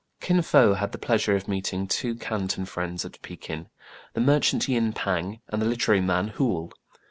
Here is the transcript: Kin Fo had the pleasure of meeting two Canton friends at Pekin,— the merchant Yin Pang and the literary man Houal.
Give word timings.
Kin 0.19 0.41
Fo 0.41 0.73
had 0.73 0.93
the 0.93 0.97
pleasure 0.97 1.35
of 1.35 1.47
meeting 1.47 1.85
two 1.85 2.15
Canton 2.15 2.65
friends 2.65 3.05
at 3.05 3.21
Pekin,— 3.21 3.69
the 4.15 4.19
merchant 4.21 4.67
Yin 4.67 4.93
Pang 4.93 5.41
and 5.49 5.61
the 5.61 5.67
literary 5.67 6.01
man 6.01 6.29
Houal. 6.37 6.71